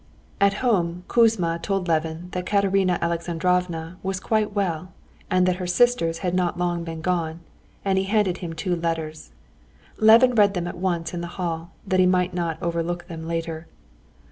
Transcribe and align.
At 0.39 0.55
home 0.65 1.03
Kouzma 1.07 1.61
told 1.61 1.87
Levin 1.87 2.29
that 2.31 2.47
Katerina 2.47 2.97
Alexandrovna 3.03 3.97
was 4.01 4.19
quite 4.19 4.51
well, 4.53 4.91
and 5.29 5.45
that 5.45 5.57
her 5.57 5.67
sisters 5.67 6.17
had 6.25 6.33
not 6.33 6.57
long 6.57 6.83
been 6.83 7.01
gone, 7.01 7.41
and 7.85 7.99
he 7.99 8.05
handed 8.05 8.39
him 8.39 8.53
two 8.53 8.75
letters. 8.75 9.29
Levin 9.97 10.33
read 10.33 10.55
them 10.55 10.65
at 10.67 10.75
once 10.79 11.13
in 11.13 11.21
the 11.21 11.27
hall, 11.37 11.69
that 11.85 11.99
he 11.99 12.07
might 12.07 12.33
not 12.33 12.57
overlook 12.63 13.05
them 13.07 13.27
later. 13.27 13.67